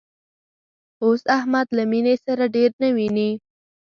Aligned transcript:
اوس 1.03 1.21
احمد 1.37 1.67
له 1.77 1.83
مینې 1.91 2.15
سره 2.25 2.43
ډېر 2.55 2.71
نه 2.81 2.89
ویني 2.95 3.31